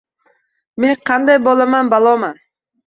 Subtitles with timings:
[0.85, 2.43] Men qanday bolaman, baloman.